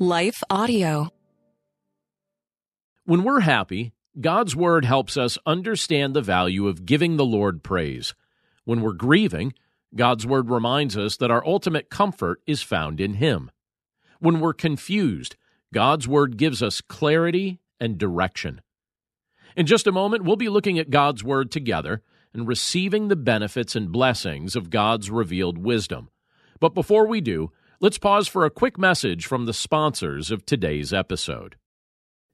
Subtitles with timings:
[0.00, 1.08] Life Audio.
[3.04, 8.14] When we're happy, God's Word helps us understand the value of giving the Lord praise.
[8.64, 9.54] When we're grieving,
[9.96, 13.50] God's Word reminds us that our ultimate comfort is found in Him.
[14.20, 15.34] When we're confused,
[15.74, 18.60] God's Word gives us clarity and direction.
[19.56, 22.02] In just a moment, we'll be looking at God's Word together
[22.32, 26.08] and receiving the benefits and blessings of God's revealed wisdom.
[26.60, 27.50] But before we do,
[27.80, 31.56] let's pause for a quick message from the sponsors of today's episode.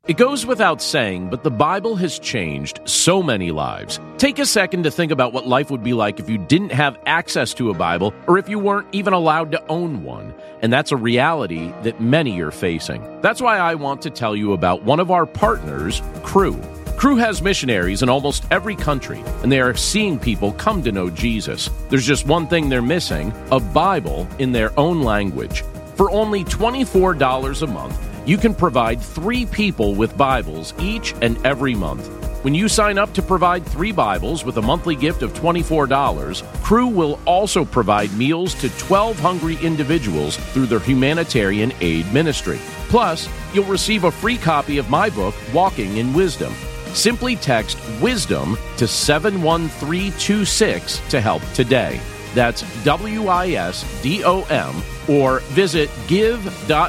[0.07, 3.99] It goes without saying, but the Bible has changed so many lives.
[4.19, 6.99] Take a second to think about what life would be like if you didn't have
[7.07, 10.35] access to a Bible or if you weren't even allowed to own one.
[10.61, 13.03] And that's a reality that many are facing.
[13.23, 16.61] That's why I want to tell you about one of our partners, Cru.
[16.97, 21.11] Cru has missionaries in almost every country, and they are seeing people come to know
[21.11, 21.69] Jesus.
[21.91, 25.65] There's just one thing they're missing a Bible in their own language.
[25.97, 31.75] For only $24 a month, you can provide three people with Bibles each and every
[31.75, 32.07] month.
[32.43, 36.87] When you sign up to provide three Bibles with a monthly gift of $24, Cru
[36.87, 42.59] will also provide meals to 12 hungry individuals through their humanitarian aid ministry.
[42.89, 46.55] Plus, you'll receive a free copy of my book, Walking in Wisdom.
[46.95, 52.01] Simply text WISDOM to 71326 to help today.
[52.35, 56.87] That's W I S D O M or visit give.cru.org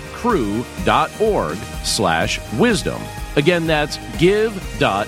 [1.83, 3.01] slash wisdom.
[3.35, 5.07] Again, that's give.cru.org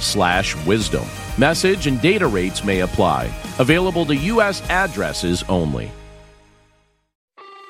[0.00, 1.06] slash wisdom.
[1.38, 3.32] Message and data rates may apply.
[3.58, 4.68] Available to U.S.
[4.68, 5.92] addresses only.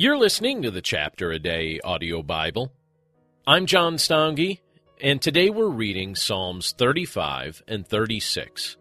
[0.00, 2.72] You're listening to the Chapter a Day audio Bible.
[3.48, 4.60] I'm John Stange,
[5.00, 8.76] and today we're reading Psalms 35 and 36,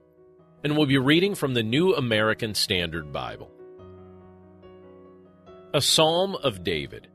[0.63, 3.49] and we'll be reading from the New American Standard Bible.
[5.73, 7.07] A Psalm of David.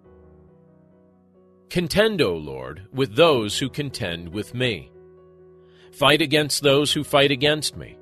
[1.71, 4.91] Contend, O Lord, with those who contend with me.
[5.93, 7.97] Fight against those who fight against me.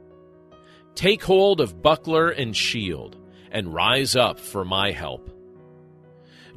[0.94, 3.18] Take hold of buckler and shield,
[3.50, 5.36] and rise up for my help.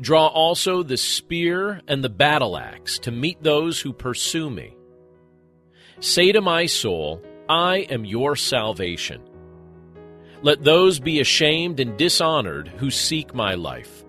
[0.04, 4.76] Draw also the spear and the battle axe to meet those who pursue me.
[6.02, 9.22] Say to my soul, I am your salvation.
[10.42, 14.04] Let those be ashamed and dishonored who seek my life.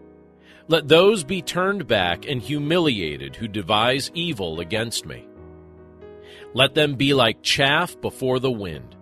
[0.67, 5.29] Let those be turned back and humiliated who devise evil against me.
[6.55, 8.97] Let them be like chaff before the wind,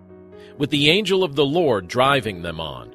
[0.59, 2.95] with the angel of the Lord driving them on.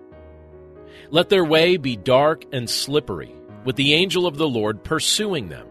[1.10, 3.34] Let their way be dark and slippery
[3.68, 5.68] with the angel of the Lord pursuing them.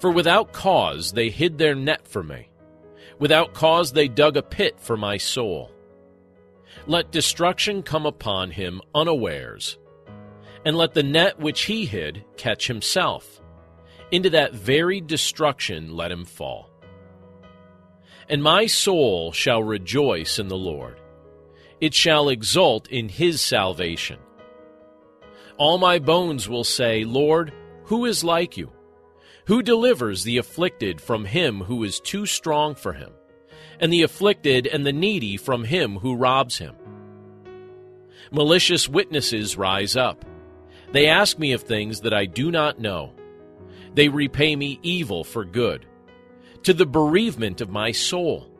[0.00, 2.48] For without cause they hid their net for me.
[3.20, 5.70] Without cause they dug a pit for my soul.
[6.88, 9.78] Let destruction come upon him unawares,
[10.64, 13.40] and let the net which he hid catch himself.
[14.10, 16.70] Into that very destruction let him fall.
[18.28, 21.00] And my soul shall rejoice in the Lord.
[21.80, 24.18] It shall exult in his salvation.
[25.60, 27.52] All my bones will say, Lord,
[27.84, 28.72] who is like you?
[29.44, 33.12] Who delivers the afflicted from him who is too strong for him,
[33.78, 36.76] and the afflicted and the needy from him who robs him?
[38.32, 40.24] Malicious witnesses rise up.
[40.92, 43.12] They ask me of things that I do not know.
[43.92, 45.84] They repay me evil for good,
[46.62, 48.50] to the bereavement of my soul.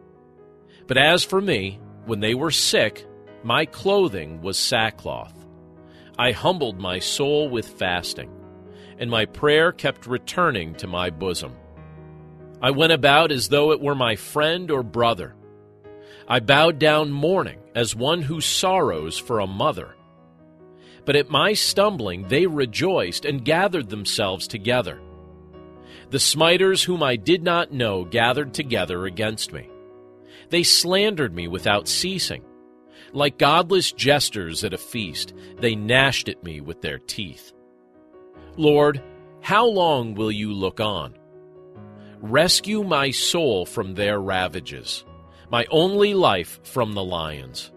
[0.87, 3.07] But as for me, when they were sick,
[3.43, 5.40] my clothing was sackcloth.
[6.21, 8.31] I humbled my soul with fasting,
[8.99, 11.57] and my prayer kept returning to my bosom.
[12.61, 15.35] I went about as though it were my friend or brother.
[16.29, 19.97] I bowed down mourning as one who sorrows for a mother.
[21.07, 25.01] But at my stumbling they rejoiced and gathered themselves together.
[26.11, 29.71] The smiters whom I did not know gathered together against me.
[30.51, 32.45] They slandered me without ceasing.
[33.13, 37.53] Like godless jesters at a feast, they gnashed at me with their teeth.
[38.57, 39.03] Lord,
[39.41, 41.15] how long will you look on?
[42.21, 45.05] Rescue my soul from their ravages,
[45.51, 47.73] my only life from the lions.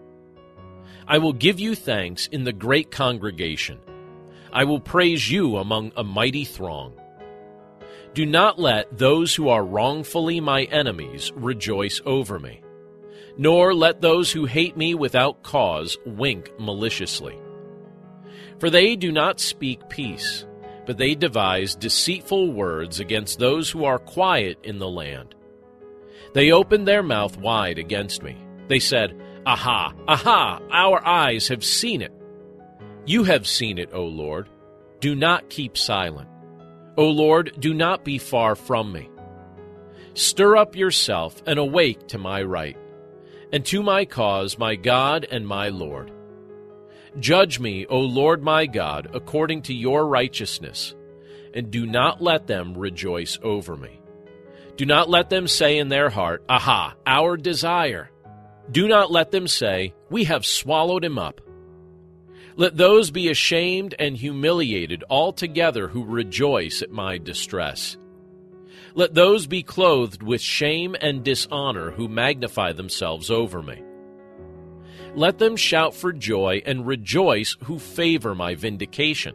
[1.08, 3.78] I will give you thanks in the great congregation.
[4.52, 6.94] I will praise you among a mighty throng.
[8.14, 12.62] Do not let those who are wrongfully my enemies rejoice over me,
[13.36, 17.38] nor let those who hate me without cause wink maliciously.
[18.58, 20.46] For they do not speak peace,
[20.86, 25.34] but they devise deceitful words against those who are quiet in the land.
[26.34, 28.36] They opened their mouth wide against me.
[28.68, 32.12] They said, Aha, aha, our eyes have seen it.
[33.06, 34.48] You have seen it, O Lord.
[35.00, 36.28] Do not keep silent.
[36.96, 39.10] O Lord, do not be far from me.
[40.14, 42.76] Stir up yourself and awake to my right,
[43.54, 46.10] and to my cause, my God and my Lord.
[47.20, 50.92] Judge me, O Lord my God, according to your righteousness,
[51.54, 54.00] and do not let them rejoice over me.
[54.76, 58.10] Do not let them say in their heart, Aha, our desire.
[58.72, 61.40] Do not let them say, We have swallowed him up.
[62.56, 67.96] Let those be ashamed and humiliated altogether who rejoice at my distress.
[68.96, 73.82] Let those be clothed with shame and dishonor who magnify themselves over me.
[75.16, 79.34] Let them shout for joy and rejoice who favor my vindication.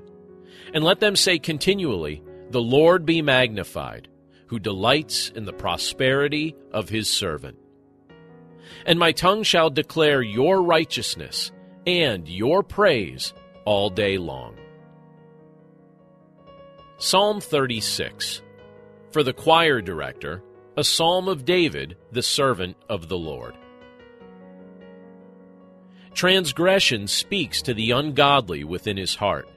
[0.74, 4.08] And let them say continually, The Lord be magnified,
[4.48, 7.58] who delights in the prosperity of his servant.
[8.86, 11.52] And my tongue shall declare your righteousness
[11.86, 13.34] and your praise
[13.66, 14.56] all day long.
[16.98, 18.42] Psalm 36
[19.12, 20.44] For the choir director,
[20.78, 23.56] a psalm of David, the servant of the Lord.
[26.14, 29.50] Transgression speaks to the ungodly within his heart.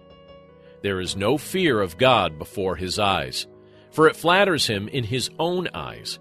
[0.83, 3.47] There is no fear of God before his eyes,
[3.91, 6.19] for it flatters him in his own eyes,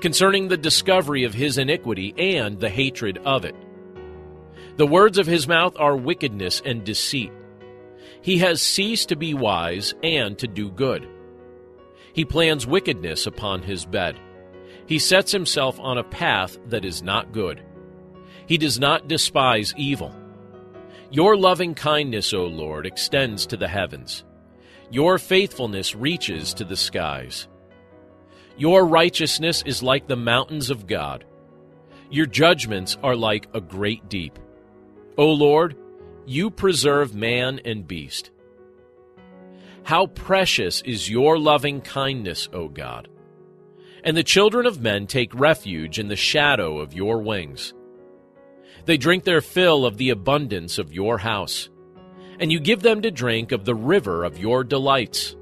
[0.00, 3.54] concerning the discovery of his iniquity and the hatred of it.
[4.76, 7.32] The words of his mouth are wickedness and deceit.
[8.20, 11.06] He has ceased to be wise and to do good.
[12.14, 14.18] He plans wickedness upon his bed.
[14.86, 17.60] He sets himself on a path that is not good.
[18.46, 20.14] He does not despise evil.
[21.10, 24.24] Your loving kindness, O Lord, extends to the heavens.
[24.90, 27.48] Your faithfulness reaches to the skies.
[28.56, 31.24] Your righteousness is like the mountains of God.
[32.10, 34.38] Your judgments are like a great deep.
[35.18, 35.76] O Lord,
[36.26, 38.30] you preserve man and beast.
[39.84, 43.06] How precious is your loving kindness, O God!
[44.02, 47.74] And the children of men take refuge in the shadow of your wings.
[48.86, 51.68] They drink their fill of the abundance of your house,
[52.40, 55.36] and you give them to drink of the river of your delights.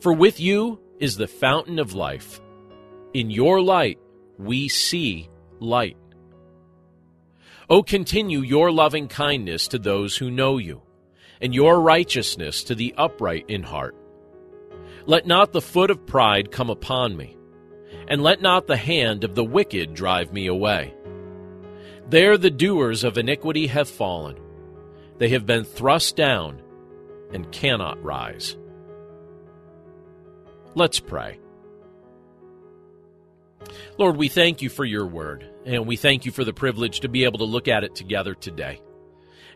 [0.00, 2.42] For with you is the fountain of life.
[3.14, 3.98] In your light
[4.36, 5.96] we see light.
[7.70, 10.82] O continue your loving kindness to those who know you,
[11.40, 13.94] and your righteousness to the upright in heart.
[15.06, 17.36] Let not the foot of pride come upon me,
[18.08, 20.94] and let not the hand of the wicked drive me away.
[22.08, 24.38] There the doers of iniquity have fallen.
[25.18, 26.62] They have been thrust down
[27.32, 28.56] and cannot rise.
[30.74, 31.40] Let's pray.
[33.98, 37.08] Lord, we thank you for your word, and we thank you for the privilege to
[37.08, 38.80] be able to look at it together today.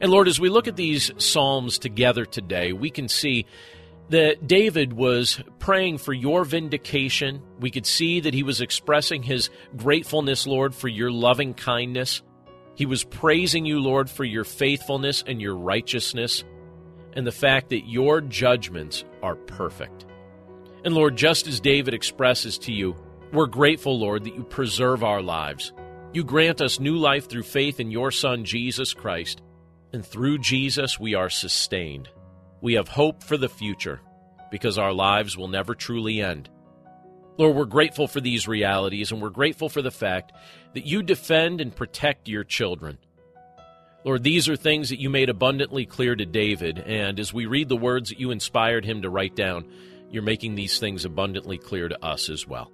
[0.02, 3.46] And Lord, as we look at these Psalms together today, we can see
[4.08, 7.40] that David was praying for your vindication.
[7.60, 12.20] We could see that he was expressing his gratefulness, Lord, for your loving kindness.
[12.74, 16.42] He was praising you, Lord, for your faithfulness and your righteousness
[17.12, 20.04] and the fact that your judgments are perfect.
[20.84, 22.96] And Lord, just as David expresses to you,
[23.32, 25.72] we're grateful, Lord, that you preserve our lives.
[26.12, 29.42] You grant us new life through faith in your Son, Jesus Christ.
[29.92, 32.08] And through Jesus, we are sustained.
[32.60, 34.00] We have hope for the future
[34.50, 36.48] because our lives will never truly end.
[37.38, 40.32] Lord, we're grateful for these realities, and we're grateful for the fact
[40.74, 42.98] that you defend and protect your children.
[44.04, 47.68] Lord, these are things that you made abundantly clear to David, and as we read
[47.68, 49.70] the words that you inspired him to write down,
[50.10, 52.70] you're making these things abundantly clear to us as well.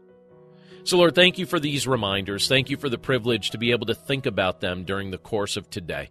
[0.85, 2.49] So, Lord, thank you for these reminders.
[2.49, 5.57] Thank you for the privilege to be able to think about them during the course
[5.57, 6.11] of today.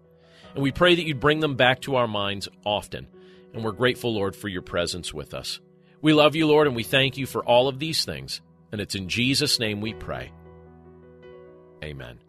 [0.54, 3.08] And we pray that you'd bring them back to our minds often.
[3.54, 5.60] And we're grateful, Lord, for your presence with us.
[6.02, 8.42] We love you, Lord, and we thank you for all of these things.
[8.72, 10.32] And it's in Jesus' name we pray.
[11.84, 12.20] Amen.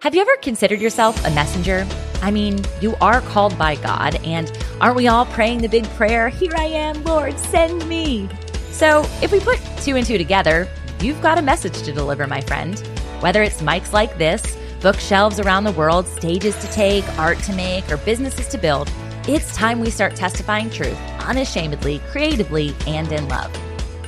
[0.00, 1.84] Have you ever considered yourself a messenger?
[2.22, 4.50] I mean, you are called by God, and
[4.80, 8.28] aren't we all praying the big prayer, Here I am, Lord, send me?
[8.70, 10.68] So if we put two and two together,
[11.00, 12.80] you've got a message to deliver, my friend.
[13.20, 17.90] Whether it's mics like this, bookshelves around the world, stages to take, art to make,
[17.90, 18.88] or businesses to build,
[19.26, 23.50] it's time we start testifying truth unashamedly, creatively, and in love.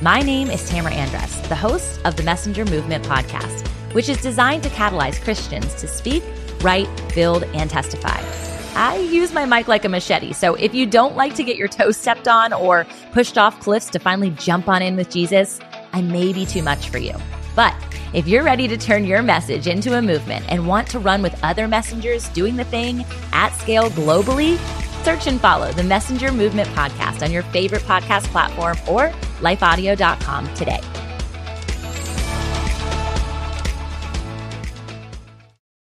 [0.01, 4.63] My name is Tamara Andress, the host of the Messenger Movement podcast, which is designed
[4.63, 6.23] to catalyze Christians to speak,
[6.61, 8.19] write, build, and testify.
[8.75, 11.67] I use my mic like a machete, so if you don't like to get your
[11.67, 15.59] toes stepped on or pushed off cliffs to finally jump on in with Jesus,
[15.91, 17.13] I may be too much for you.
[17.55, 17.75] But
[18.13, 21.41] if you're ready to turn your message into a movement and want to run with
[21.43, 24.57] other messengers doing the thing at scale globally,
[25.03, 30.81] search and follow the Messenger Movement podcast on your favorite podcast platform or lifeaudio.com today.